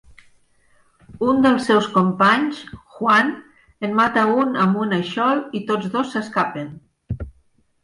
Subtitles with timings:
[1.31, 2.63] Un dels seus companys,
[2.95, 3.29] Juan,
[3.89, 6.75] en mata un amb un aixol i tots dos s'escapen.